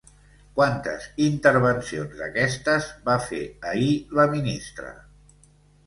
[0.59, 4.99] Quantes intervencions d’aquestes va fer ahir la ministra?